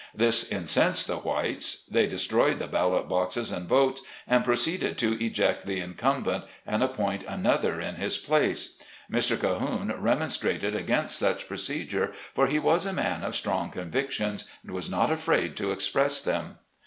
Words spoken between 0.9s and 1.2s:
the